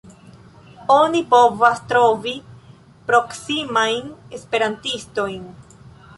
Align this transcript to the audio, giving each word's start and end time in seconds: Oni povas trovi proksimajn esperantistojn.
Oni 0.93 1.19
povas 1.33 1.81
trovi 1.91 2.33
proksimajn 3.11 4.11
esperantistojn. 4.41 5.47